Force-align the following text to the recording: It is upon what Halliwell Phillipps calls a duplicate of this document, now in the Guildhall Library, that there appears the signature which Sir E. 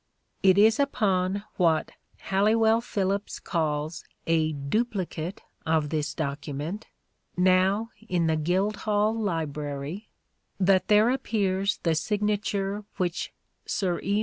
It 0.41 0.57
is 0.57 0.79
upon 0.79 1.43
what 1.57 1.91
Halliwell 2.17 2.81
Phillipps 2.81 3.37
calls 3.37 4.03
a 4.25 4.51
duplicate 4.53 5.43
of 5.63 5.89
this 5.89 6.15
document, 6.15 6.87
now 7.37 7.91
in 8.09 8.25
the 8.25 8.35
Guildhall 8.35 9.13
Library, 9.13 10.07
that 10.59 10.87
there 10.87 11.11
appears 11.11 11.77
the 11.83 11.93
signature 11.93 12.83
which 12.97 13.31
Sir 13.67 13.99
E. 13.99 14.19